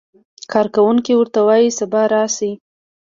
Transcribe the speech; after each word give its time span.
کارکوونکی 0.51 1.13
ورته 1.17 1.39
وایي 1.47 1.69
سبا 1.79 2.01
راشئ. 2.13 2.51